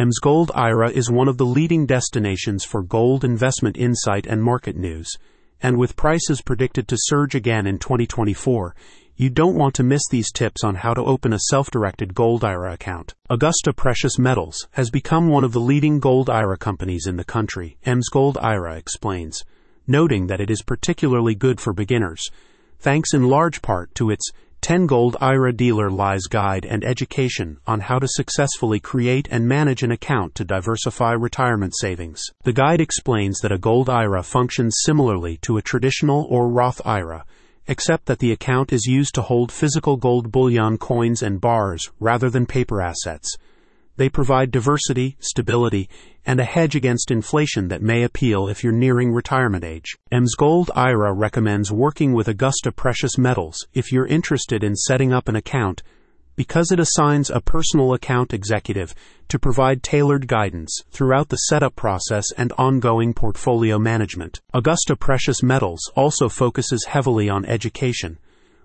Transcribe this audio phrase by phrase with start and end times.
[0.00, 5.10] MsGold IRA is one of the leading destinations for gold investment insight and market news.
[5.62, 8.74] And with prices predicted to surge again in 2024,
[9.16, 12.44] you don't want to miss these tips on how to open a self directed gold
[12.44, 13.12] IRA account.
[13.28, 17.76] Augusta Precious Metals has become one of the leading gold IRA companies in the country,
[17.84, 19.44] MsGold IRA explains,
[19.86, 22.30] noting that it is particularly good for beginners,
[22.78, 24.30] thanks in large part to its
[24.62, 29.82] 10 Gold IRA Dealer Lies Guide and Education on how to successfully create and manage
[29.82, 32.22] an account to diversify retirement savings.
[32.44, 37.24] The guide explains that a Gold IRA functions similarly to a traditional or Roth IRA
[37.66, 42.28] except that the account is used to hold physical gold bullion coins and bars rather
[42.28, 43.36] than paper assets.
[44.00, 45.86] They provide diversity, stability,
[46.24, 49.94] and a hedge against inflation that may appeal if you're nearing retirement age.
[50.10, 55.36] MsGold IRA recommends working with Augusta Precious Metals if you're interested in setting up an
[55.36, 55.82] account
[56.34, 58.94] because it assigns a personal account executive
[59.28, 64.40] to provide tailored guidance throughout the setup process and ongoing portfolio management.
[64.54, 68.18] Augusta Precious Metals also focuses heavily on education,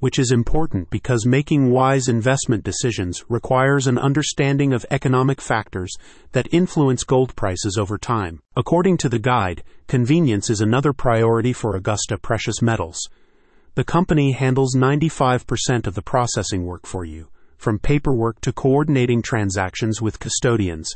[0.00, 5.94] which is important because making wise investment decisions requires an understanding of economic factors
[6.32, 8.40] that influence gold prices over time.
[8.54, 13.08] According to the guide, convenience is another priority for Augusta Precious Metals.
[13.74, 20.00] The company handles 95% of the processing work for you from paperwork to coordinating transactions
[20.00, 20.94] with custodians.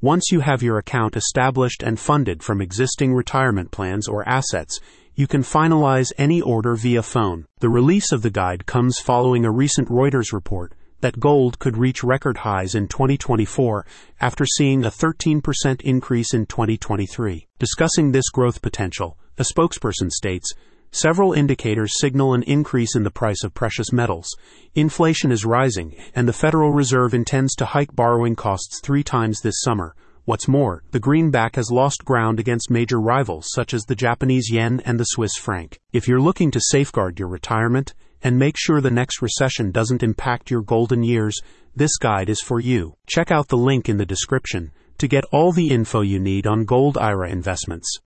[0.00, 4.78] Once you have your account established and funded from existing retirement plans or assets,
[5.14, 7.46] you can finalize any order via phone.
[7.60, 12.02] The release of the guide comes following a recent Reuters report that gold could reach
[12.02, 13.86] record highs in 2024
[14.20, 17.46] after seeing a 13% increase in 2023.
[17.58, 20.52] Discussing this growth potential, a spokesperson states,
[20.96, 24.28] Several indicators signal an increase in the price of precious metals.
[24.76, 29.60] Inflation is rising, and the Federal Reserve intends to hike borrowing costs three times this
[29.60, 29.96] summer.
[30.26, 34.80] What's more, the greenback has lost ground against major rivals such as the Japanese yen
[34.86, 35.78] and the Swiss franc.
[35.92, 37.92] If you're looking to safeguard your retirement
[38.22, 41.38] and make sure the next recession doesn't impact your golden years,
[41.76, 42.96] this guide is for you.
[43.06, 46.64] Check out the link in the description to get all the info you need on
[46.64, 47.98] gold IRA investments.